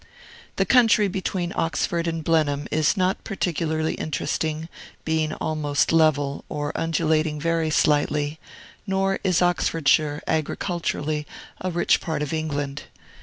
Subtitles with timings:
[0.55, 4.67] The country between Oxford and Blenheim is not particularly interesting,
[5.05, 8.39] being almost level, or undulating very slightly;
[8.87, 11.27] nor is Oxfordshire, agriculturally,
[11.59, 12.85] a rich part of England.